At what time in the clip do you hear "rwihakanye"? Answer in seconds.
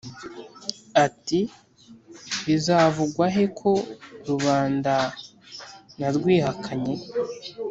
6.15-6.95